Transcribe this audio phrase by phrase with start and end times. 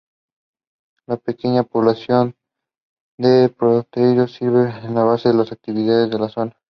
[1.05, 2.35] La pequeña población
[3.19, 6.57] de Potrerillos sirve de base de las actividades por la zona.